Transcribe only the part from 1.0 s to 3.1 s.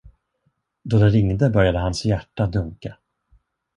ringde, började hans hjärta dunka.